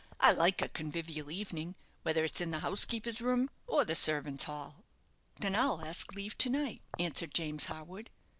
[0.19, 4.83] "I like a convivial evening, whether it's in the housekeeper's room or the servants' hall."
[5.35, 8.09] "Then I'll ask leave to night," answered James Harwood.